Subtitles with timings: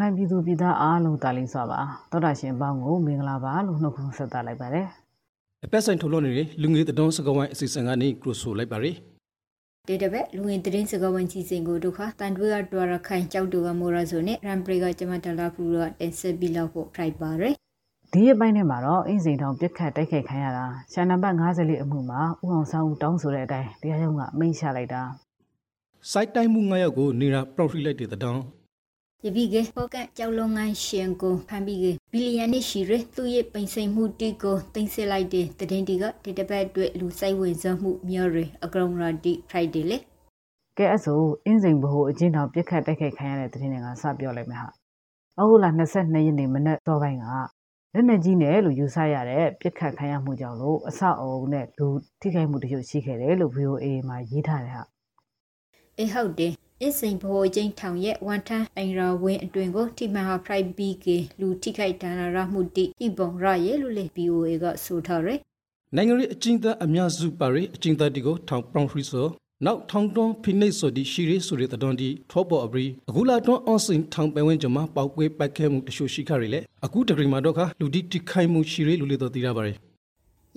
[0.00, 1.80] ရခိုင်ပြည်သူပြည်သားအားလုံးတာလီစွာပါ
[2.10, 4.86] သောတာရှင်ပေါင်းကိုမင်္ဂလာပါလို့နှုတ်ခွန်းဆက်သလိုက်ပါတယ်
[5.64, 8.96] အပက်ဆိုင်ထုတ်လွှင့်နေတဲ့လူငယ်တတော်စကားဝိုင်းအစီအစဉ်ကနေကရိုဆိုလိုက်ပါရယ်
[9.88, 17.54] ဒေတဘက်လူဝင်သတင်းစကားဝန်ကြီးစဉ်ကိုဒုက္ခတန်တွေးကတွာရခိုင်ကြောက်တူကမော်ရဆိုနဲ့ရန်ပရီကကျမတလာဖူရတင်ဆက်ပြီးလောက်ဖို့ try ပါရယ်
[18.12, 25.02] ဒီအပိုင်းထဲမှာတော့အင်းစိန်ထောင်ပြစ်ခတ်တိုက်ခိုက်ခံရတာရှာနံပါတ်54အမှုမှာဥအောင်ဆောင်ဦးတောင်းဆိုတဲ့အတိုင်းတရားရုံးကအမိန့်ချလိုက်တာ
[26.10, 28.42] စိုက်တိုင်းမှု9ယောက်ကိုနေရာပရော့ဖီလိုက်တဲ့တောင်း
[29.26, 39.98] ယပိကေပေါကန်ကြောက်လုံးငန်းရှင်ကိုဖန်ပြီးကေဘီလီယံနဲ့ရှိရသူ့ရဲ့ပိန်စိန်မှုတီကိုတင်ဆက်လိုက်တဲ့တည်င်းတီကဒေတဘက်အတွက်လူစိုက်ဝင်စမှုမြော်ရအကရုံရာဒီ Friday လေ
[40.78, 44.68] ကဲအဲ့ဆိုအင်းစိန်ဘဟုအချင်းထောင်ပြစ်ခတ်တိုက်ခိုက်ခံရတဲ့သတင်းတွေကစပြောလိုက်မယ်ဟာ
[45.38, 47.24] အခုလာ22ရက်နေ့မနက်စောပိုင်းက
[47.94, 51.86] လက်နက်ကြီးနဲ့လို့ယူဆရတဲ့ပြစ်ခတ်ခံရမှုကြောင့်လို့အဆောက်အအုံနဲ့လူ
[52.20, 54.84] ထိခိုက်မှုတချို့ရှိခဲ့တယ်လို့ VOA မှာရေးထားတယ်ဟာ
[55.98, 56.52] အေးဟုတ်တယ်
[56.84, 61.06] အစ်စိန်ဘောချင်းထောင်ရဲ့ဝန်ထမ်းအိမ်ရာဝင်းအတွင်ကိုထိမှန်ဟာ Friday BK
[61.40, 65.38] လူထိခိုက်ဒဏ်ရာရမှုတိဟိပုံရရဲ့လို့လေ BOA ကဆိုထားရယ်
[65.96, 69.26] နိုင်ငံရေးအကျဉ်းသားအများစုပါရယ်အကျဉ်းသားတီကိုထောင်ပရော့ဖီဆို
[69.66, 79.76] နောက်ထောင်တွန်းဖိနှိပ်ဆိုဒီရှိရီဆိုတဲ့တတော်ဒီထောပေါ်အပရီအခုလာတွန်းအောင်စင်ထောင်ပဲဝင်ကြမှာပောက်ကွေးပိုက်ခဲမှုတချို့ရှိခရလေအခုတဂရီမှာတော့ခလူဒီတိခိုင်မှုရှိရီလူလေတော့တည်ရပါရယ်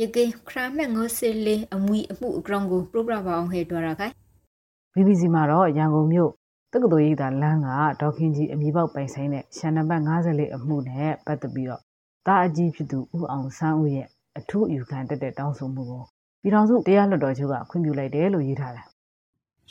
[0.02, 4.14] ယကေခရမဲငိုစလေအမွီအမှုအကောင်ကိုပရိုဂရမ်အောင်ဟဲ့တွာရခိုင်
[4.96, 6.32] BBC မှာတော့ရန်ကုန်မြို့
[6.74, 7.70] တက္ကသိုလ်ရိပ်သာလမ်းက
[8.02, 11.82] ဒေါခင်ကြီးအမီပေါက်ပိုင်ဆိုင်တဲ့ရှန်နံပါတ်54အမှုနဲ့ပတ်သက်ပြီးတော့
[12.28, 16.04] တာအကြီးဖြစ်သူဦးအောင်ဆန်းဦးရဲ့အထူးအယူခံတက်တဲ့တောင်းဆိုမှုကို
[16.42, 18.86] ပြည်တော်စုတရားလွှတ်တော်ချုပ်ကခွင့်ပြုလိုက်တယ်လို့ရေးထားတယ်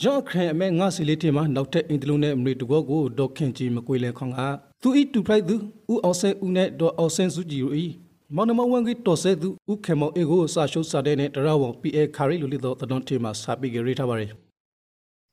[0.04, 4.40] ရော့ခရအမဲငါစီလေးတီမှာနောက်ထပ်အင်တလုံးနဲ့အမရီတကောကိုဒေါခင်ကြီးမကွေလဲခေါင်က
[4.82, 5.56] သူဤတူဖလိုက်သူ
[5.92, 7.86] ဦးအောင်ဆဲဦးနဲ့ဒေါအောင်ဆဲစုကြည်တို့ဤ
[8.34, 14.32] မောင်နမဝန်ကြီးတော်ဆဲသူဦးခေမောင်အေကိုစာရှုပ်စာတဲ့နဲ့တရဝံ PA ခါရီလူလီတော့တတော်တီမှာစာပိကြရေးထားပါရယ်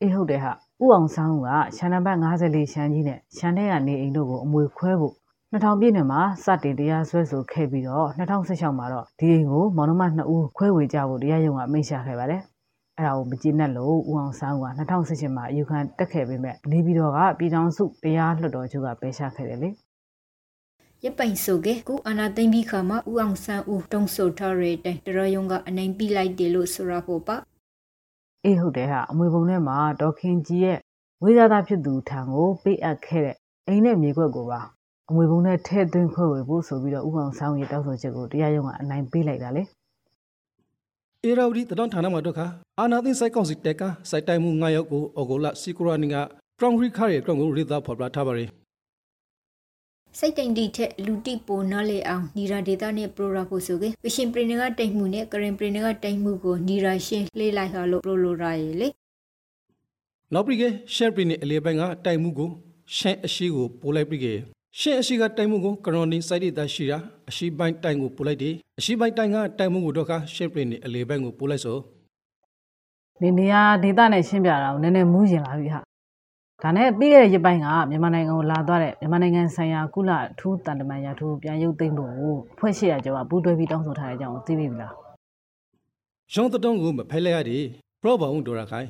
[0.01, 0.51] အေးဟုတ်တယ်ဟာ
[0.83, 5.13] ဥအောင်ဆန်းဦးကရှန်နံပါတ်54ရှမ်းကြီးနဲ့ရှမ်းထဲကနေအိမ်တို့ကိုအမွေခွဲဖို့
[5.53, 12.41] 2000ပြည့်နှစ်မှာစတင်တရားစွဲဆိုခဲ့ပြီးတော့2016မှာတော့ဒီအိမ်ကိုမောင်နှမ2ဦးခွဲဝေကြဖို့တရားရုံးကအမိန့်ချခဲ့ပါတယ်
[12.97, 19.69] အဲ့ဒါကိုမကျေနပ်လို့ဥအောင်ဆန်းဦးက2018မှာအယူခံတက်ခဲ့ပေမဲ့နေပြည်တော်ကပြည်ထောင်စုတရားလွှတ်တော်ချုပ်ကပယ်ချခဲ့တယ်လေ
[21.03, 27.37] ရပိုင်ဆိုကေကုအနာသိမ့်ပြီးခါမှာဦးအောင်ဆန်းဦးတုံးဆိုထားတဲ့တိုင်တရယုံကအနိုင်ပြီးလိုက်တယ်လို့ဆိုရဖို့ပါ
[28.45, 30.77] အေးဟုတ်တယ်ဟာအမွေပုံထဲမှာဒေါခင်ကြီးရဲ့
[31.23, 33.35] ဝိဇာသားဖြစ်သူထံကိုပေးအပ်ခဲ့တဲ့
[33.67, 34.61] အိမ်နဲ့မြေခွက်ကိုပါ
[35.09, 39.63] အမွေပုံထဲထည့်သွင်းခွဲဝေဖို့ဆိုပြီးတော့ဥအောင်ဆောင်ရဲ့တောက်ဆိုချက်ကိုတရားရုံးကအနိုင်ပေးလိုက်တာလေ
[41.23, 42.45] အေရာဝတီတတော်ဌာနမှာတော့ခါ
[42.79, 46.15] အာနာသိန်းစိုက်ကောင်စီတက်ကစိုက်တိုင်မှု9ယောက်ကိုအော်ဂိုလာစီကူရာနီက
[46.59, 48.49] ပရောင်ရီခါရဲ့ကောင်ကိုရိသာဖော်ပြထားပါရယ်
[50.17, 58.87] စိတ်တိုင်တီထက်လူတိပိုနော်လေအောင်နီရာဒေတာနဲ့ပရိုရာဖို့ဆိုကေကရှင်ပရင်ကတိုင်မှုနဲ့ကရင်ပရင်ကတိုင်မှုကိုနီရာရှင်းလေးလိုက်ဟာလို့ပရိုလိုရာရေလေ
[60.33, 60.63] နောက်ပြီးက
[60.95, 62.49] ရှက်ပရီနဲ့အလေးပိုင်းကတိုင်မှုကို
[62.97, 64.25] ရှန်အရှိကိုပို့လိုက်ပြီးက
[64.79, 66.97] ရှန်အရှိကတိုင်မှုကိုကရော်နီစိုက်ဒေတာရှိတာ
[67.29, 71.77] အရှိပိုင်းတိုင်ကိုပို့လိုက်တယ်အရှိပိုင်းတိုင်ကတိုင်မှုကိုတော့ခါရှက်ပရီနဲ့အလေးပိုင်းကိုပို့လိုက်ဆို
[73.21, 75.88] နေနေရဒေတာနဲ့ရှင်းပြတာကိုနည်းနည်းမူးရင်လာပြီဟာ
[76.63, 84.93] ဒါနဲ့ပြီးခဲ့တဲ့ရက်ပိုင်းကမြန်မာနိုင်ငံကိုလာသွားတဲ့မြန်မာနိုင်ငံဆိုင်ရာကုလအထူးတန်တမန်ရာထူးပြန်ရုပ်သိမ်းဖို့ကိုဖွဲ့ရှိရကြောကပူးတွဲပြီးတောင်းဆိုထားတဲ့အကြောင်းကိုသိပြီလား
[86.33, 87.63] ရောင်းတတုံးကိုမဖဲလိုက်ရတယ်
[88.01, 88.87] ပရော့ဘောင်ဒေါ်ရခိုင်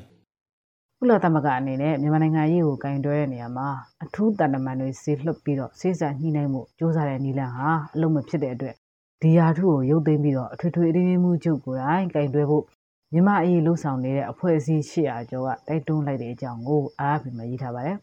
[1.00, 3.68] ကုလသမဂ္ဂအနေနဲ့မြန်မာနိုင်ငံရေးကိုကင်တွဲတဲ့နေရာမှာ
[4.04, 8.76] အထူးတန်တမန်တွေဆေးလွှတ်ပြီးတော့ဆေးစာညှိနှိုင်းမှုစ조사တဲ့နီလန်ဟာအလုံးမဖြစ်တဲ့အတွက်
[9.22, 12.64] ဒီယာထုကိုရုပ်သိမ်းပြီးတော့အထွေထွေအရင်းမှုချုပ်ကိုယ်တိုင်ကင်တွဲဖို့
[13.14, 17.98] မြန်မာအရေးလှုပ်ဆောင်နေတဲ့အဖွဲ့အစည်း800ကျော်ကတိုက်တွန်းလိုက်တဲ့အကြောင်းကိုအားအပြင်မှာရေးထားပါတယ်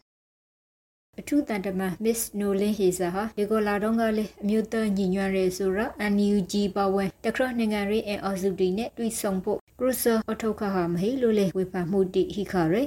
[1.19, 12.83] အထူးတန်တမန် Miss Nolan Hazer ဟာဒီကိုလာတော့ကလေအမျိုးသားညီညွတ်ရဲဆိုတော့ NUG ပါဝင်တခရနိုင်ငံရေးအအော်စုတီနဲ့တွေ့ဆုံဖို့ Cruiser အထောက်ခါဟာမဟိလို့လေဝေဖန်မှုတိဟိခရဲ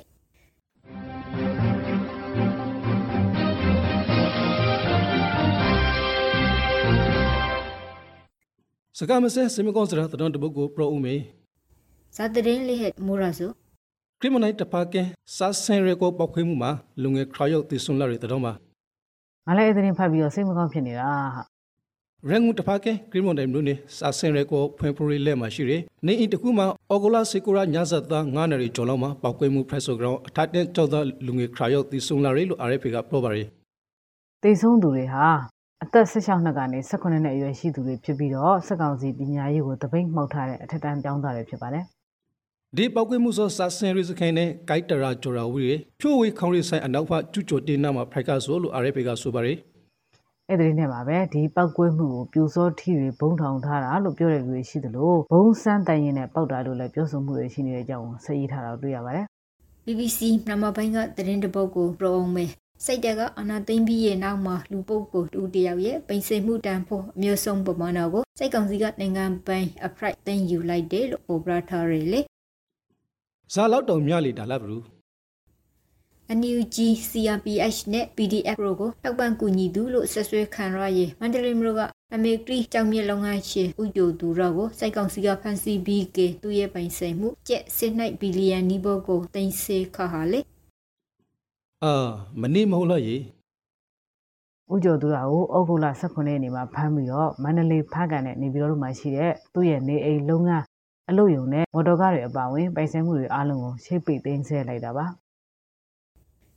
[8.99, 11.16] စကားမစဲစမကွန်စရာတတော်တပုတ်ကိုပရောဦးမေ
[12.16, 13.51] ဇာတရင်လေးဟက်မိုရာဆို
[14.21, 16.71] ခရစ်မနိုက်တပါကင်စာဆန်ရဲကိုပောက်ခွေးမှုမှာ
[17.03, 18.53] လူငယ်ခရယောက်တည်ဆွန်လာတဲ့တော်မှာ
[19.47, 21.42] ငါလည်းအဲ့ဒီသတင်းဖတ်ပြီးတော့စိတ်မကောင်းဖြစ်နေတာဟာ
[22.28, 33.48] ရန်ကုန်တဖာကဲဂရီမွန်တိုင်မျိုးနေစာစင်ရဲကိုဖွင့်ဖရီလက်မှာရှိတယ်။နေအင်တကူမှာအော်ဂိုလာစေကူရာညဇတ်သား9နယ်ကျော်လောက်မှာပောက်ကွဲမှုဖရက်ဆိုဂရောင်းအထက်တဲ့ကျောက်သားလူငယ်ခရာယောက်တီဆုံလာရဲလို့ RFA ကပြောပါရယ်
[34.42, 35.27] တေဆုံးသူတွေဟာ
[35.84, 41.84] အသက်16နှစ်ကနေ18နှစ်အရွယ်ရှိသူတွေဖြစ်ပြီးတော့စက်ကောင်စီပညာရေးကိုတပိတ်မှောက်ထားတဲ့အထက်တန်းကျောင်းသားတွေဖြစ်ပါတယ်။
[42.77, 49.59] ဒီပောက်ကွဲမှုဆိုစာစင်ရီစခိုင်းနဲ့ဂိုက်တရာဂျိုရာဝီရဖြိုးဝေးခေါင်းရီဆိုင်အနောက်ဖကျူချိုတင်နာမှာဖိုက်ကဆိုလို့ RFA ကဆိုပါရယ်
[50.49, 59.27] အဲ့ဒီနဲ့ပါပဲဒီပောက်ကွဲမှုကိုပြူစောထီတွေဘုံထောင်ထားတာလို့ပြောတဲ့လူတွေရှိသလိုဘုံစမ်းတိုင်ရင်နဲ့ပောက်တာလို့လည်းပြောဆိုမှုတွေရှိနေတဲ့အကြောင်းကိုဆက်ရေးထားတာတွေ့ရပါတယ်
[59.87, 62.45] BBC နမဘိုင်းကသတင်းတပုတ်ကိုပရောအောင်မဲ
[62.84, 72.21] စိတ်တက်ကအနာသိမ့်ပြီးရဲ့နောက်မှာလူပုတ်ကိုတူတယောက်ရဲ့ပိန်စိမှုတန်ဖို့အမျိုးဆုံးပမာဏကိုစိတ်ကောင်စီကနိုင်ငံပိုင် upright သိမ်းယူလိုက်တယ်လို့ပိုပရာထားရလေ
[73.55, 74.83] ဇာလောက်တုံမြလေဒါလားဘလူး
[76.39, 76.77] NUG
[77.09, 81.81] CRPH နဲ့ PDF တို့ကိုတောက်ပံ့ကူညီသူလို့ဆက်ဆွဲခံရရေးမန္တလေးမြို့က
[82.15, 90.41] အမေကရီကြောင်မြလုပ်ငန်းရှင်ဥကြိုသူရောကိုစိုက်ကောင်စီကဖန်စီပြီးကသူ့ရဲ့ပိုင်ဆိုင်မှုကျက်စစ်နိုင်ဘီလီယံနီးဘောကိုတင်စေခါဟာလေ
[91.85, 91.95] အာ
[92.41, 93.17] မနေမဟုတ်လားရေ
[94.73, 100.65] ဥကြိုသူကကိုဩဂုတ်လ18ရက်နေ့မှာဖမ်းပြီးတော့မန္တလေးဖားကန်နဲ့နေပြည်တော်တို့မှာရှိတဲ့သူ့ရဲ့နေအိမ်လုပ်ငန်း
[101.10, 105.07] အလုပ်ရုံနဲ့မော်တော်ကားတွေအပါအဝင်ပိုင်ဆိုင်မှုတွေအားလုံးကိုရှေ့ပိတ်သိမ်းဆည်းလိုက်တာပါ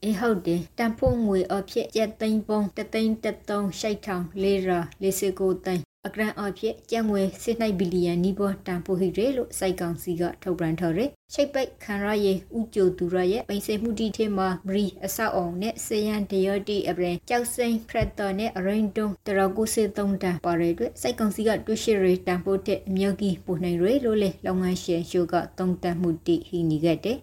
[0.03, 27.17] အေးဟုတ်တယ်တန်ဖို့ငွေအဖြစ်ကျက်သိန်းပုံတသိန်းတသုံးရှိုက်ထောင်လေးရာလေးစကိုသိန်း အကရန်အဖြစ်ကျပ်ငွေစစ်နိုင်ဘီလီယံနီးပေါ်တန်ဖို့ဟိရဲလို့စိုက်ကောင်စီကထုတ်ပြန်ထားတယ်ရှိတ်ပိတ်ခံရရဲ့ဥကြိုသူရရဲ့ပိစိမှုတီထဲမှာမရီအဆောက်အောင်နဲ့စေယန်ဒယောတီအပရင်ကြောက်စိန်ခရက်တာနဲ့အရင်တုံတရကုစေသုံးတန်ပါရတဲ့စိုက်ကောင်စီကတွေ့ရှိရတန်ဖို့တဲ့အမျိုးကြီးပုံနိုင်ရလို့လေလုပ်ငန်းရှင်ရှိုးကသုံးတန်မှုတီဟိနေခဲ့တယ်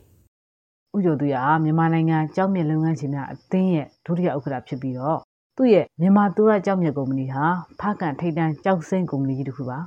[0.96, 5.20] ဥကြိုသူရမြန်မာနိုင်ငံကြောက်မြက်လုပ်ငန်းရှင်များအသင်းရဲ့ဒုတိယဥက္ကဋ္ဌဖြစ်ပြီးတော့
[5.56, 7.44] သူ့ရဲ့မြန်မာသူရကြောက်မြက်ကုမ္ပဏီဟာ
[7.80, 9.78] ဖားကန်ထိပ်တန်းကြောက်စိမ့်ကုမ္ပဏီကြီးတစ်ခုပါ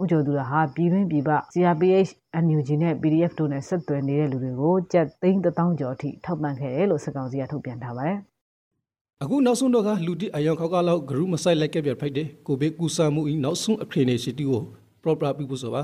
[0.00, 2.10] ဥကြိုသူရဟာပြည်တွင်းပြည်ပ CRPH
[2.44, 8.18] NUG နဲ့ PDF တို့နဲ့ဆက်သွယ်နေတဲ့လူတွေကိုကြက်သိန်း1000ကျော်အထိထောက်ပံ့ခဲ့တယ်လို့စကောင်စီကထုတ်ပြန်ထားပါတယ်
[9.22, 14.62] အခုနောက်ဆုံးတော့ကလူတိအယောင်ခောက်ကလောက်ဂရုမဆိုင်လိုက်ခဲ့ပြဖိုက်တယ်ကိုဘေးကူဆာမှုဤနောက်ဆုံးအခရေနေစီတီကို
[15.02, 15.82] proper ပြဖို့ဆိုပါ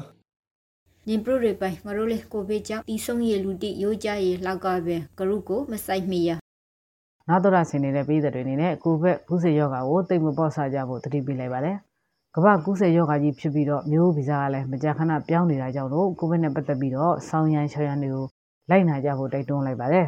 [1.08, 6.31] နင်ပရိုတွေပိုင်မရိုလေးကိုဘေးကြောင့်တီဆုံးရလူတိရိုးကြရလောက်ကပဲဂရုကိုမဆိုင်မိရ
[7.28, 11.76] နောက်တော့ဆင်နေတဲ့ပြည်သက်တွေအနေနဲ့ကိုဗစ်ကူးစက်ရောဂါကိုတိတ်မပေါ့ဆကြဖို့တတိပေးလိုက်ပါတယ်
[12.34, 18.26] ကမ္ဘာကူးစက်ရောဂါကြီးဖြစ်ပြီးတော့မျိုးဗီဇကလည်းမကြာခဏပြောင်းနေတာကြောင့်လို့ကိုဗစ်နဲ့ပတ်သက်ပြီးတော့ဆောင်းရန်ချော်ရန်တွေကို
[18.70, 20.06] လိုက်နာကြဖို့တိုက်တွန်းလိုက်ပါတယ်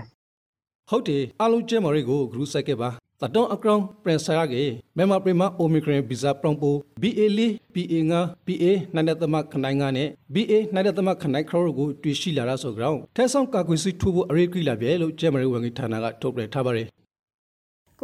[0.91, 4.63] ဟုတ်တယ်အလုံးကျဲမော်ရီကိုဂရုစိုက်ခဲ့ပါတတော်အကောင်ပရင်ဆာကေ
[4.97, 8.65] မြန်မာပရီမာအိုမီခရင်ဗီဇာပရောင်ပို BA လေး PA ငါ PA
[8.95, 16.87] နိုင်တဲ့သမခနိုင်ငါနဲ့ BA နိုင်တဲ့သမခနိုင်ခရောကိုတွေ့ရှိလာတာဆိုကြောင်းထဲဆောင်ကာကွယ်စီထိုးဖို့အရေးကြီးလာပြီလို့ကျဲမော်ရီဝန်ကြီးဌာနကထုတ်ပြန်ထားပါတယ်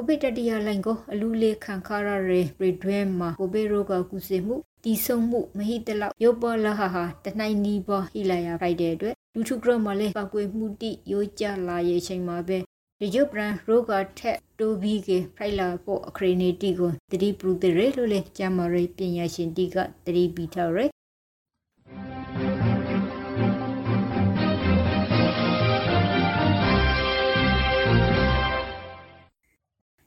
[0.00, 12.58] ကိုဗစ်တတိယလိုင်းကိုအလူလေးခံခါရရဲပရိဒွဲမှာကိုဗစ်ရောဂါကူးစက်မှုတီဆုံမှုမဟိတလောက်ရုပ်ပေါ်လာဟာဟာတနိုင်နီးပေါ်ဟိလာရဖိုက်တဲ့အတွက်လူထုကရမလေးပောက်ကွေမှုတိရိုးကြလာရဲ့အချိန်မှာပဲ
[13.00, 20.84] ဒီဂျုပရန်ရောဂါထက်တိုဘီကေဖိုင်လာဖို့အခရီနေတီကိုတတိပရုတေရလို့လေကျမရိပညာရှင်တီကတတိပီထားရဲ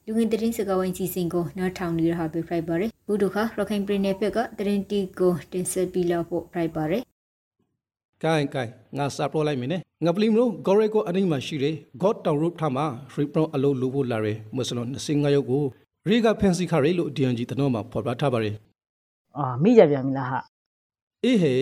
[0.06, 7.03] လူငင်တရင်စကဝိုင်းစီစဉ်ကိုနောက်ထောင်နေရဟာပြဖိုက်ပါရယ်ဘုဒ္ဓခရခိုင်ပြည်နယ်ဘက်ကတရင်တီကိုတင်ဆက်ပြီးလောက်ဖို့ဖိုက်ပါရယ်
[8.24, 15.63] ကိုင်ကိုင်ငါစာပရိုလိုက်မင်းနဲ့ငါပလီမလို့ဂေါ်ရဲကိုအနိမရှိတယ် God Town Road ထားမှာ free pro အလုပ်လုပ်ဖို့လာတယ်မွတ်စလွန်25ရုပ်ကို
[16.09, 18.56] ရေကဖန်စီခရဲလို့ DNG တနောမှာဖော်ပြထားပါတယ်
[19.38, 20.39] အာမိကြပြန်ပြီလားဟာ
[21.24, 21.53] အေးဟေ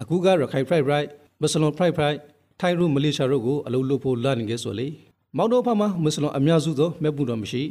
[0.00, 1.08] အခုကရခိုင် fried right
[1.40, 2.18] မွတ်စလွန် fried fried
[2.60, 4.88] ထိုင်ရူမလေးရှားတို့ကိုအလုပ်လုပ်ဖို့လာနေကြဆိုလေ
[5.36, 7.62] မောင်တော်ဖာမှာမွတ်စလွန်အများစုသောမဲ့ဘူးတော်မရှိ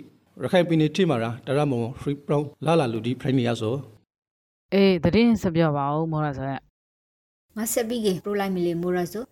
[0.43, 3.75] ရခိုင်ပြည်နယ်ထိမှာတရမုံ free pro လာလာလူဒီ friend နေရဆို
[4.73, 6.61] အေးသတင်းဆက်ပြောပါဦးမောရဆိုရက်
[7.57, 9.23] မဆက်ပြီးကပရိုလိုက်မီလီမိုရာဆို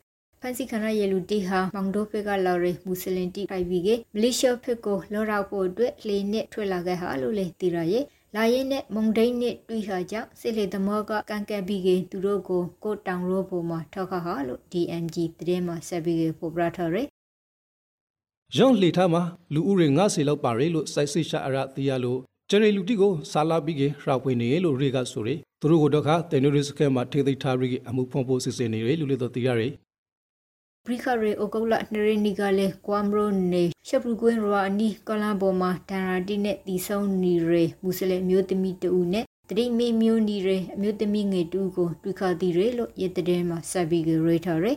[0.41, 8.05] ဖန်စီခရရလူတီဟာမောင်ဒိုဖက်ကလော်ရီမွတ်စလင်တီဖိုင်ဘီကမလေးရှားဖက်ကိုလော်ရောက်ဖို့အတွက်လေနဲ့ထွက်လာခဲ့ဟာလို့လေတီရရဲ့
[8.35, 15.17] လာရင်နဲ့မုံဒိန်းနဲ့တွေ့ဟာကြောင့်စစ်လေသမောကကန်ကက်ပြီးကသူတို့ကိုကိုတောင်ရိုးပေါ်မှာထောက်ခါဟာလို့ DMG
[15.47, 17.03] တည်းမှာဆက်ပြီးကပိုပရထရဲ
[18.57, 25.29] ရောင်းလှေထားမှာလူဦးရေ90လောက်ပါရလို့စိုက်စိရှာအရတီးရလို့ဂျယ်ရီလူတီကိုစာလာပြီးကရာပွေနေလို့ရေကဆိုရ
[25.61, 29.53] သူတို့ကိုတော့ခတယ်နိုရစ်စကဲမှာထိသိထားပြီးအမှုဖုံဖို့စစ်စင်နေရလို့လည်းတော့တီးရရ
[30.85, 44.71] ဘရိခရေအိုကုတ်လနရနီကလေကွမ်ရိုနေရှပ်ပူကွင်းရောအနီကလန်ဘောမှာဒန်ရာတီနဲ့တီဆုံနီရေမွ슬မျိုးသမီးတူနဲ့တတိမေမျိုးနီရေအမျိုးသမီးငယ်တူကိုတွေ့ခါတီရေလို့ရတဲ့မှာဆက်ပြီးကရေထားရဲ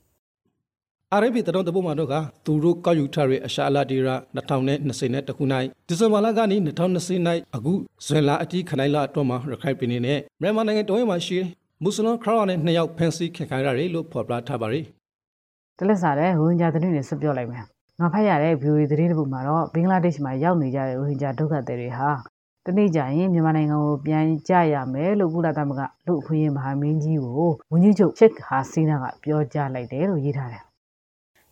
[1.14, 2.14] အာရဗီတတော်တပုတ်မှာတော့က
[2.45, 7.73] သူတို့ကောက်ယူထားတဲ့အရှာအလာတီရာ2020နဲ့တခုနိုင်ဒီဇင်ဘာလကနေ2020နိုင်အခု
[8.07, 11.38] ဇွန်လအတီးခနိုင်လအတွက်မှာရခိုင်ပြည်နယ်နဲ့မြန်မာနိုင်ငံတော်ရင်မှာရှိ
[11.83, 14.85] မွတ်စလင်ခရောင်းနဲ့နှစ်ယောက်ဖန်ဆီးခင်ခံရတယ်လို့ဖော်ပြထားပါတယ်
[15.78, 17.62] တလက်စားတဲ့ရိုဟင်ဂျာသတင်းတွေဆက်ပြောလိုက်မယ်
[18.00, 22.11] ငါဖတ်ရတဲ့ VOA သတင်းတစ်ပုဒ်မှာတော့ဘင်္ဂလားဒေ့ရှ်မှာရောက်နေကြတဲ့ရိုဟင်ဂျာဒုက္ခသည်တွေဟာ
[22.66, 30.62] တနေ့ကျရင်မြန်မာနိုင်ငံကိုပြန်ကြရမယ်လို့ကုလသမဂ္ဂလူအခွင့်အရေးမဟာမင်းကြီးကိုဝန်ကြီးချုပ်ချစ်ဟာစီနာကပြောကြားလိုက်တယ်လို့ရေးထားတယ်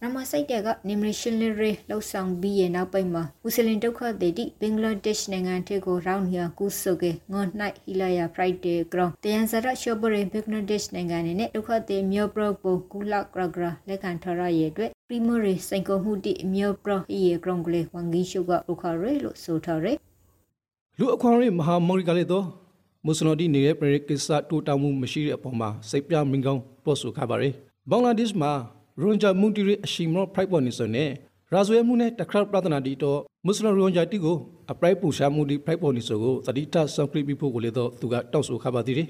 [0.02, 19.92] နမစိတ်တဲ့ကနေမရှင်လရေလောက်ဆောင်ပြီးရဲ့နောက်ပိုင်းမှာမွ슬ဒုက္ခသည်တိဘင်္ဂလားဒေ့ရှ်နိုင်ငံထဲကိုရောက်နေကူဆုကေငွန်နိုင်ဟီလာယာဖရိုက်ဒေးဂရောင်းတယန်စရရှောဘရေဘင်္ဂလားဒေ့ရှ်နိုင်ငံနဲ့ဒုက္ခသည်မျိုးပရပိုကူလာကရဂရာလက်ခံထရရဲ့အတွက်ပရီမိုရီစိုင်ကိုမှုတိအမျိုးပရဟီယေဂရုံကလေးဝန်ဂီရှုကရခရဲလို့ဆိုထားရဲ
[20.98, 22.46] လူအခွန်ရေးမဟာမော်ရီကလေးတော့
[23.04, 27.54] မွတ်စလင်ဒီနေတဲ့ပရိကိစ္စတူတောင်မှုမရှိတဲ့အပေါ်မှာစိတ်ပြမင်းကောင်းပြောဆိုခါပါရယ်
[27.90, 28.52] ဘင်္ဂလားဒေ့ရှ်မှာ
[29.00, 31.10] ရွန်ဂျာမူတီရီအရှိမောဖိုက်ပေါ်နေစနဲ့
[31.52, 34.36] ရာဇဝဲမှုနဲ့တခရပရဒနာဒီတော့မွတ်စလင်ရွန်ဂျာတီကို
[34.70, 39.08] အပရိုက်ပူရှာမှုဒီဖိုက်ပေါ်နေဆိုကိုသတိထဆံပရိပိဖို့ကိုလေတော့သူကတောက်ဆိုခါပါသေးတယ်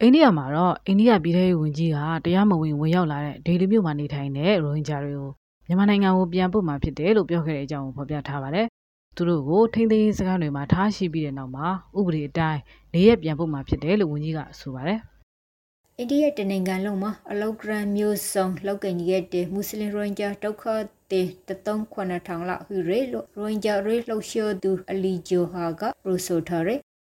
[0.00, 5.30] အိန္ဒိယမှာတော့အိန္ဒိယပြည်ထရေးဝန်ကြီးကတရားမဝင်ဝင်ရောက်လာတဲ့ဒေလီမြို့မှာနေထိုင်တဲ့ရိုဟင်ဂျာတွေကို
[5.66, 8.66] မြန်မာနိုင်ငံကိုပြန်ပို့မှာဖြစ်တယ်လို့ပြောခဲ့တဲ့အကြောင်းကိုဖော်ပြထားပါတယ်။
[9.16, 11.68] သူတို့ကိုထိန်းသိမ်းရေးစခန်းတွေမှာထားရှိပြီးတဲ့နောက်မှာ
[11.98, 12.60] ဥပဒေအတိုင်း
[12.94, 15.00] နေရက်ပြန်ပို့မှာဖြစ်တယ်လို့ဝန်ကြီးကဆိုပါတယ်။
[15.98, 20.64] အိန္ဒိယတနိုင်ငံလုံးမှာအလောက်ဂရန်မျိုးစုံလောက်ကန်ရဲ့တဲ့မွတ်စလင်ရိုဟင်ဂျာဒုက္ခ
[21.12, 26.74] တဲ့3,000လောက်ဟူရဲလို့ရိုဟင်ဂျာရေးလှုပ်ရှားသူအလီဂျိုဟာကရိုဆိုထားရဲ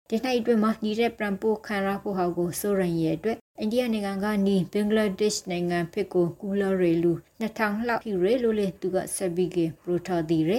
[0.09, 10.59] ဒီနေ့အတွင်းမှာညီတဲ့ပရန်ပိုခံရဖို့ဟာကိုစိုးရန်ရဲ့အတွက်အိန္ဒိယနိုင်ငံကနီဘင်္ဂလားဒေ့ရှ်နိုင်ငံဖြစ်ကိုကူလာရေလူ2000လောက်ဟူရဲလို့လေသူကဆက်ပြီးကပရိုထားသည်ရဲ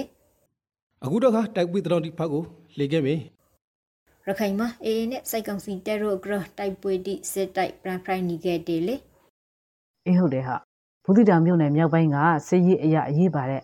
[1.06, 2.42] အခုတော့ကတိုက်ပွေးတောင်ဒီဖက်ကို
[2.78, 3.14] လေခဲ့ပြီ
[4.26, 8.96] ရခိုင်မှာအေးနဲ့စိုက်ကောင်စီတဲရိုဂရတိုက်ပွဲတိစစ်တိုက်ပရန်ဖရိုင်နီခဲ့တယ်လေ
[10.06, 10.56] အေးဟုတ်တယ်ဟာ
[11.04, 12.16] ဘူးတိတောင်မြို့နယ်မြောက်ပိုင်းက
[12.48, 13.62] စစ်ရေးအရာအရေးပါတဲ့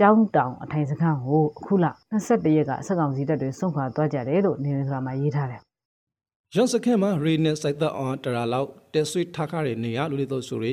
[0.00, 5.60] ကျောင်းတောင်အထိုင်စခန်းကိုအခုလ22ရက်ကစက်ကောင်စီတပ်တွေစွန့်ခွာသွားကြတယ်လို့နေနေဆိုတာမှာရေးထားတယ်
[6.54, 10.72] ရန်စခန်းမှာရေနဲ့စိုက်သက်အောင်တရာလောက်တက်ဆွေးထားခတဲ့နေရလူတွေတော့ဆိုရီ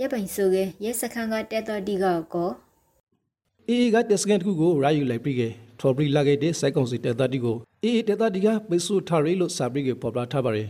[0.00, 2.50] ရပိုင်ဆိုကရဲစခန်းကတဲတော်ဒီကကော
[3.72, 5.42] အေးကတက်စကန်တခုကိုရာယူလိုက်ပြီးက
[5.80, 10.68] ထော်ပရီလာခဲ့တဲ့စိုက်ကောင်စီတက်သက်တီကိုအေးတက်သက်တီကပိစုထားရီလို့စာပြီးကပေါ်ပြထားပါရယ်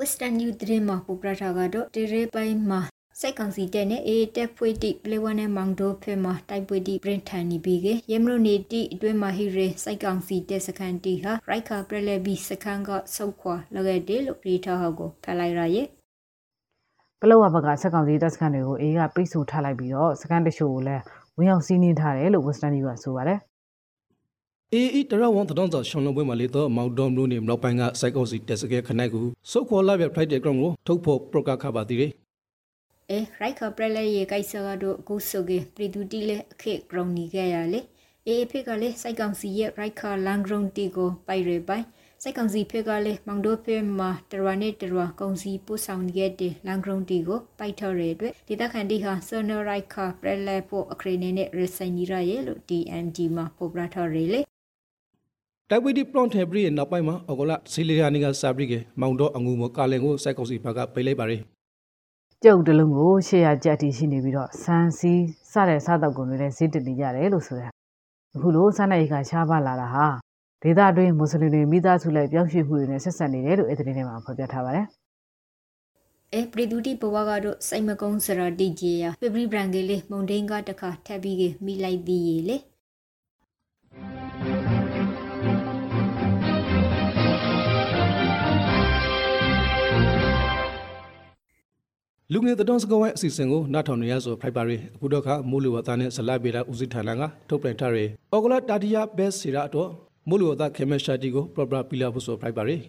[0.00, 2.80] Western New Dream မှာပူပရတာကတော့တေရဲပိုင်းမှာ
[3.20, 15.86] စိုက်ကောင်စီတဲ့နဲ့အေးတက်ဖွေတိပလေဝနဲ့မောင်ဒိုဖဲမှာတိုက်ပွဲတိပရင်ထန်နေပြီးကရမလို့နေတိအတွင်းမှာဟီရဲစိုက်ကောင်စီတဲ့စခန်းတီဟာရိုက်ခါပရလေဘီစခန်းကဆုတ်ခွာလခဲ့တယ်လို့ရီထားဟောက်ကိုဖက်လိုက်ရရဲ့
[17.20, 21.02] ပလောဝဘကစက်ကောင်စီတပ်စခန်းတွေကိုအေးကပိတ်ဆို့ထားလိုက်ပြီးတော့စခန်းတချို့ကိုလည်း
[21.38, 23.40] ဝင်ရောက်စီးနင်းထားတယ်လို့ Western News ကဆိုပါတယ်
[24.74, 32.12] အေးတရဝန်တတော်ရှောင်းလုံးပွဲမှာလေတော့မောင်ဒေါမ်လို့နေမြောက်ပိုင်းကစိုက်ကောင်စီတက်စကဲခနိုင်ကိုစုတ်ခေါ်လာပြဖိုက်တဲ့ကောင်ကိုထုတ်ဖို့ပရိုကခပါသေးတယ်
[33.10, 37.80] အဲရိုက်ခါပရလေရေကိုက်ဆာကတော့အခုဆိုကပြည်သူတီလေအခေဂရုံနီခဲ့ရလေ
[38.26, 41.84] အေးဖေကလည်းစိုက်ကောင်စီရဲ့ရိုက်ခါလန်ဂရုံတီကိုပိုက်ရပိုင်
[42.24, 54.40] စိုက်ကောင်စီဖေကလည်းမောင်ဒိုဖေမှာတရဝနဲ့တရဝကောင်စီပို့ဆောင်ခဲ့တဲ့လန်ဂရုံတီကိုပိုက်ထော်ရတဲ့အတွက်ဒေသခံတီဟာဆာနရိုက်ခါပရလေဖို့အခရီနေနဲ့ရဆိုင်နီရရဲ့လို့ DMG မှာပို့ပြထော်ရလေ
[55.70, 61.40] တိုက်ပွဲဒီပလွန်ထေဘရီရဲ့နောက်ပိုင်းမှာအော်ဂလာစီလီယာနီကစာဘရီကမောင်ဒေါအငူမကာလင်ကိုစိုက်ကောင်စီဘက်ကပိတ်လိုက်ပါရယ်
[62.44, 65.22] ကျုပ်တလုံးကို800ကျပ်တီရှိနေပြီးတော့စမ်းစီး
[65.52, 67.70] စတဲ့စားတော့ကုန်တွေလည်းဈေးတက်နေကြတယ်လို့ဆိုတယ်
[68.34, 70.06] အခုလိုစားနိုင်ကရှားပါလာတာဟာ
[70.62, 74.86] ဒေသတွင်းမွတ်စလင်တွေမိသားစုလိုက်ပြောင်းရွှေ့မှုတွေနဲ့ဆက်ဆက်နေတယ်လို့အဲ့ဒီနေ့မှာဖော်ပြထားပါတယ်
[76.34, 82.56] အဲပရိဒူတီဘဝကတော့စိုက်မကုန်းစရာတီဂျီယာပပရီဘရန်ကလေးမုန်ဒိန်ကတခါထပ်ပြီးကမိလိုက်သည်ရေလေ
[92.32, 99.90] လူငယ်တတော်စကဝိုင်းအစီအစဉ်ကိုနားထောင်နေရဆိုဖိုက်ပါရယ်အခုတော့ခမိုးလေဝသနဲ့ဇလဘေရာဦးစီးဌာနကထုတ်ပြန်ထားရယ်အော်ဂလာတာတီယာဘက်စီရာတော့
[100.30, 102.82] မိုးလေဝသခေမရှာတီကိုပရပရာပီလာဖို့ဆိုဖိုက်ပါရယ်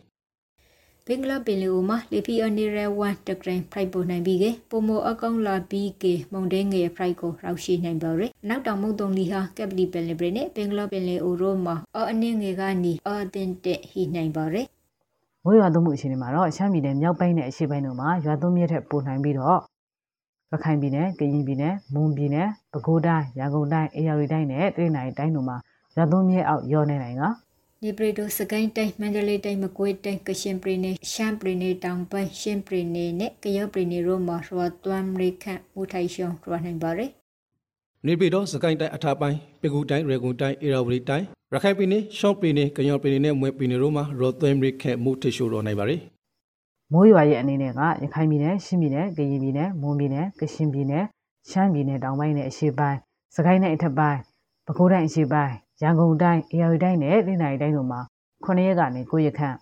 [1.05, 14.67] ဘင်္ဂလားပင်လယ်အိုမှာလေဖီအနေရဝမ်တဂရန်ဖရိုက်ပေါ်နိုင်ပြီးကပုံမအကောင်လာပြီးကမုန်ဒဲငယ်ဖရိုက်ကိုရောက်ရှိနိုင်ပါရယ်နောက်တောင်မုတ်တုံလီဟာကက်ပလီပင်လယ်ဘရနဲ့ဘင်္ဂလားပင်လယ်အိုရိုမှာအအနည်းငယ်ကနေအတင်တက်ဟိနိုင်ပါရယ်
[15.43, 19.59] မိုးရွာသွန်းမှုအခြေအနေမှာတော့ရှမ်းပြည်နယ်မြောက်ပိုင်းနဲ့အရှေ့ပိုင်းတို့မှာရွာသွန်းမြစ်ထက်ပိုနိုင်ပြီးတော့
[20.51, 25.57] ရခိုင်ပြည်နယ်၊ကရင်ပြည်နယ်၊မွန်ပြည်နယ်၊ပဲခူးတိုင်း၊ရန်ကုန်တိုင်း၊အေရရီတိုင်းနဲ့တနင်္သာရီတိုင်းတို့မှာ
[25.95, 27.23] ရွာသွန်းမြစ်အောက်ရောနေနိုင်က
[27.83, 37.09] နေပရီတိုစကိုင်းတိုင်းမန္တလေးတိုင်းမကွေးတိုင်းကရှင်ပရီနေရှမ်းပရီနေတောင်ပိုင်းရှင်းပရီနေနဲ့ကယောပရီနေရိုမှာရွာသွမ်းရိခန့်မူထိုင်ရှောင်းရွာနိုင်ပါရယ်
[38.05, 46.01] နေပြည်တော်စကိုင်းတိုင်းအထာပိုင်းပေကူတိုင်းရေကုန်တိုင်းအေရာဝတီတိုင်းရခိုင်ပြည်နယ်ရှောင်းပြည်နယ်ကညော်ပြည်နယ်နဲ့မွဲပြည်နယ်တို့မှာရော်သွဲမရိခဲမှုထိရှိုးတော်နိုင်ပါရယ်
[46.91, 51.03] မိုးရွာရဲ့အနေနဲ့ကရခိုင်ပြည်နယ်၊ရှမ်းပြည်နယ်၊ကရင်ပြည်နယ်၊မွန်ပြည်နယ်၊ကရှင်ပြည်နယ်၊
[51.49, 52.97] ရှမ်းပြည်နယ်တောင်ပိုင်းနဲ့အရှေ့ပိုင်း၊
[53.35, 54.19] စကိုင်းတိုင်းအထက်ပိုင်း၊
[54.65, 58.01] ပဲခူးတိုင်းအရှေ့ပိုင်း၊ ရန်ကုန်တိုင်း၊အေရရီတိုင်းနဲ့တနင်္သာရီတိုင်းတို့မှာ
[58.45, 59.57] 9ရက်ကနေ9ရက်ခန့်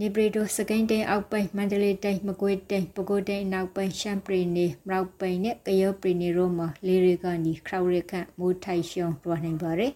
[0.00, 9.92] နေပရီတိုစကိုင်းတိုင်းအောက်ပိုင်းမန္တလေးတိုင်းမကွေးတိုင်းပဲခူးတိုင်းနောက်ပိုင်းရှမ်းပရီနေမြောက်ပိုင်းနဲ့ကယောပရီနေရိုမှာလေးရီကနေခရောက်ရိခန့်မူထိုင်ရှောင်းရွာနိုင်ပါရယ်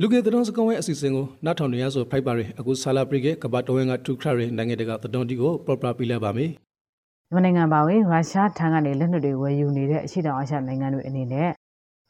[0.00, 6.50] လူငယ်တတော်စကဝိုင်းအစီအစဉ်ကိုနားထောင်နေရဆိုဖိုက်ပါရယ်အခုဆာလာပရီကကဘာတော်ဝင်ကထူခရရယ်နိုင်ငံတကာတတော်ဒီကိုပရပရာပီလာပါမယ်
[7.32, 11.50] မြန်မာနိုင်ငံပါဝင်ရုရှားထံကနေလက်နက်တွေဝယ်ယူနေတဲ့အရှိတောင်အာရှနိုင်ငံတွေအနေနဲ့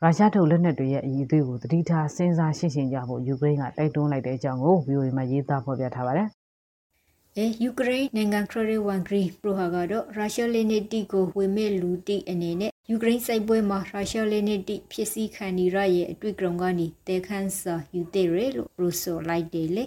[0.03, 6.29] ရုရှားထုတ်လက်နက်တွေရဲ့အည်အသွေးကိုတတိထားစဉ်းစားရှင်းရှင်းကြဖို့ယူကရိန်းကတိုက်တွန်းလိုက်တဲ့အကြောင်းကို VOA မှာရေးသားဖော်ပြထားပါတယ်။
[7.37, 19.85] အဲယူကရိန်းနိုင်ငံခရရဝန်ဂရီပရိုဟာကတော့ရုရှားလက်နက်တီကိုဝေမဲ့လူတီအနေနဲ့ ယူကရိန်းစိုက်ပွဲမှာရုရှားလက်နက်တီဖြစ်စည်းခံနေရရဲ့အတွေ့အကြုံကနေတဲခန်းစာယူတဲ့ရလို့ပရိုဆိုလိုက်တယ်လေ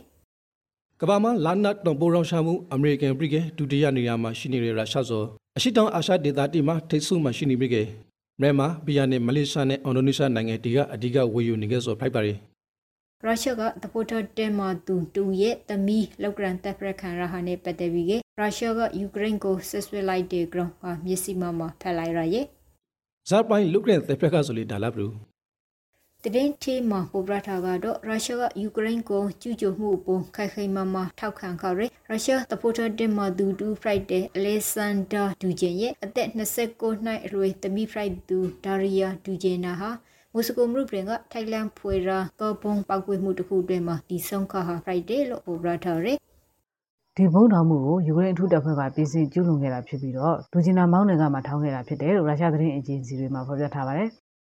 [1.01, 5.23] ။ကဘာမှာလာနတ်တော်ပိုရောင်ရှာမှုအမေရိကန်ပြည်ကဒုတိယနေရာမှာရှိနေတဲ့ရုရှားစော
[5.57, 7.75] အရှိတောင်အာရှဒေသတိမှာထိတ်ဆုမှရှိနေပြီက
[8.41, 12.33] မြန်မာဘီယာနဲ့မလေးရှားနဲ့အင်ဒိုနီးရှားနိုင်ငံတွေကအဓိကဝေယူနေကြဆိုဖိုက်ပါရီ
[13.23, 22.45] ရုရှားကတပိုတာတဲမာတူတူရဲ့တမီလောက်ကရန်တပ်ဖရခံရဟာနဲ့ပတ်သက်ပြီးရုရှားကယူကရိန်းကိုဆက်ဆွဲလိုက်တဲ့ ground ဟာမျက်စိမှမှာဖက်လိုက်ရရဲ့
[23.29, 25.13] ဇာပိုင်းလုကရန်တပ်ဖရကဆိုလေဒါလာဘလူး
[26.23, 39.89] တရင်ချေမှာပိုဘရထာကတော့ရုရှားကယူကရိန်းကိုကျူးကျော်မှုအပေါ်ခိုင်ခိုင်မာမာထောက်ခံခရဲရုရှားတပိုတာတင်မာဒူဒူဖရိုက်တဲ့အလက်ဆန်ဒါဒူဂျင်ရဲ့အသက်29နှစ်အရွယ်တမီဖရိုက်သူဒါရီယာဒူဂျင်နာဟာ
[40.33, 46.13] မိုစကိုမြို့ပြင်ကထိုင်လန်ဖွေရာကော်ပုံပောက်ကွေးမှုတစ်ခုတွင်မှာဒီဆုံးခါဟာဖရိုက်တဲ့လို့ပိုဘရထာရဲ
[47.17, 54.09] ဒီဘုံတော်မှုကိုယူကရိန်းအထူးတပ်ဖွဲ့ကပြင်ဆင်ကျူးလွန်ခဲ့တာဖြစ်ပြီးတော့ဒူဂျင်နာမောင်းနယ်ကမှထောင်းခဲ့တာဖြစ်တယ်လို့ရုရှားသတင်းအေဂျင်စီတွေမှာဖော်ပြထားပါတယ်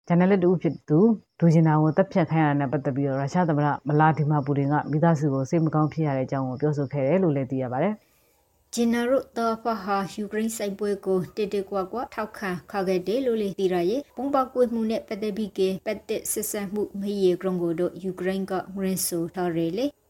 [0.07, 0.99] ဂျန်နယ်လစ်တူဖြစ်သူ
[1.39, 7.95] ဒူဂျင်နာကိုတပ်ဖြတ်ခိုင်းရတဲ့ပတ်သက်ပြီးတော့ရုရှားသမ္မတမလာဒီမာပူတင်ကမိသားစုကိုစိတ်မကောင်းဖြစ်ရတဲ့အကြောင်းကိုပြောဆိုခဲ့တယ်လို့လည်းသိရပါတယ်။
[8.75, 19.87] ဂျင်နာရိုတာဖာဟာယူကရိန်းစိုက်ပွဲကိုတတကွာကွာထောက်ခံခခဲ့တယ်လို့လည်းသိရရဲ့ပုံပောက်ကွေးမှုနဲ့ပတ်သက်ပြီးကပတ်သက်ဆက်ဆံမှုမဟိယေဂရုံကိုတို့ယူကရိန်းကငရင်ဆိုထားရလေ။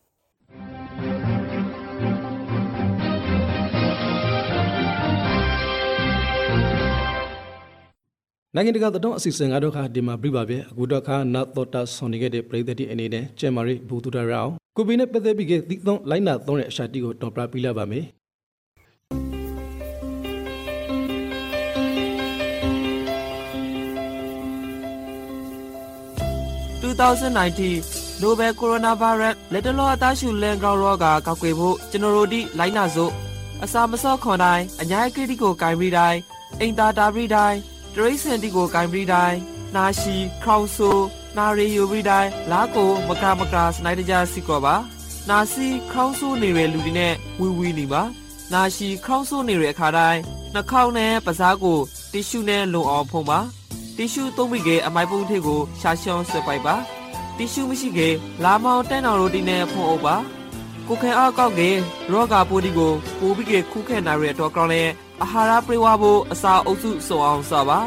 [8.55, 18.05] နိုင်ငံတကာသတင်းအစီအစဉ်ကတော့ခါဒီမှာပြပါပြအခုတော့ခါနာတော်တာဆွန်နေခဲ့တဲ့ပြည်သက်တီအနေနဲ့ကျဲမာရီဘူတူတာရောင်ကိုပီနဲ့ပတ်သက်ပြီးကသီးသုံးလိုင်းနာသုံးတဲ့အရှာတီကိုတော်ပြပြလာပါမယ်
[26.83, 33.13] 2019 Nobel Coronavirus လက်တလောအသားရှူလန်ကောက်ရောဂါကောက်ွယ်ဖို့ကျွန်တော်တို့ဒီလိုင်းနာစို့
[33.65, 36.19] အစာမစော့ခွန်တိုင်းအညာကိတိကိုဂိုင်ပြီးတိုင်း
[36.61, 37.59] အိမ်သာတာပြီးတိုင်း
[37.99, 39.39] တရိစင်တီကိုဂိုင်ပရီတိုင်း
[39.77, 40.91] နာရှိခေါင်ဆူ
[41.37, 44.77] နာရီယိုပရီတိုင်းလာကိုမကမကစနိုက်တကြစီကောပါ
[45.29, 48.03] နာစီခေါင်းဆူနေတဲ့လူတွေနဲ့ဝီဝီနေပါ
[48.53, 50.21] နာရှိခေါင်းဆူနေတဲ့အခါတိုင်း
[50.55, 51.79] နှာခေါင်းနဲ့ပစားကို
[52.13, 53.41] တီရှူနဲ့လုံအောင်ဖုံးပါ
[53.97, 56.77] တီရှူသုံးမိကအမိုက်ပုံးထည့်ကိုရှာရှောင်းဆွဲပိုက်ပါ
[57.37, 58.01] တီရှူမရှိက
[58.45, 60.17] လာမောင်တန်းတော်ရိုတီနဲ့ဖုံးအုပ်ပါ
[60.89, 61.61] ကိုခဲအားကောက်က
[62.13, 64.83] ရောဂါပိုးဒီကိုပိုးပြီးကခုခဲနာရတဲ့တော့ကောင်းလဲ
[65.23, 67.81] အာဟာရပြေဝဖို့အစာအုပ်စုစုံအောင်စပါ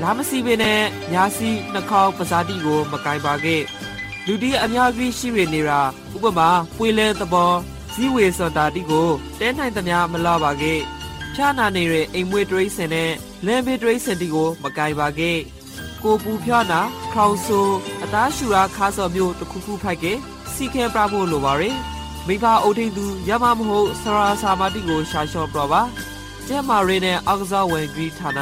[0.00, 0.80] လာမစီပင်နဲ့
[1.12, 3.62] ညာစီနှာခေါင်းပဇာတိကို မကင်ပါခဲ့
[4.26, 5.80] လူတီအများကြီးရှိရနေတာ
[6.14, 7.52] ဥပမာပွေလဲသဘော
[7.92, 10.80] ဇီဝေစန္တာတိကိုတဲနိုင်သမျှမလာပါခဲ့
[11.34, 13.12] ဖြာနာနေတဲ့အိမ်မွေးတရိစင်နဲ့
[13.46, 15.38] လမ်းဘေးတရိစင်တီကို မကင်ပါခဲ့
[16.02, 16.80] ကိုပူဖြာနာ
[17.12, 17.60] ခေါင်ဆူ
[18.02, 20.18] အသားရှူရာခါစော်မျိုးတစ်ခုခုဖိုက်ခဲ့
[20.54, 21.76] စီခဲပြဖို့လိုပါရယ်
[22.28, 25.82] မိဘအုပ်ထိန်သူရမမဟုတ်ဆရာစာမတိကိုရှာလျှော့ပြပါ
[26.46, 28.40] ကျဲမာရီနဲ့အောက်ကစားဝင်ဂရီဌာန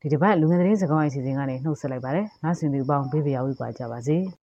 [0.00, 4.18] ဒီတစ်ပတ်လူငယ်သတင်းစကားအစီအစဉ်ကနေနှုတ်ဆက်လိုက်ပါတယ်။နောက်ဆင်သူပေါင်းဘေးပရာဝိကွာကြပါစေ။